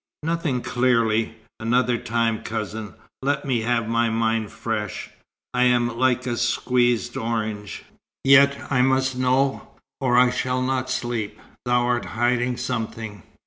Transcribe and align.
"Nothing 0.23 0.61
clearly. 0.63 1.35
Another 1.59 1.99
time, 1.99 2.41
cousin. 2.41 2.95
Let 3.21 3.45
me 3.45 3.61
have 3.61 3.87
my 3.87 4.09
mind 4.09 4.51
fresh. 4.51 5.11
I 5.53 5.65
am 5.65 5.95
like 5.95 6.25
a 6.25 6.37
squeezed 6.37 7.15
orange." 7.17 7.83
"Yet 8.23 8.57
I 8.71 8.81
must 8.81 9.15
know, 9.15 9.67
or 9.99 10.17
I 10.17 10.31
shall 10.31 10.63
not 10.63 10.89
sleep. 10.89 11.39
Thou 11.65 11.81
art 11.85 12.05
hiding 12.17 12.57
something." 12.57 13.21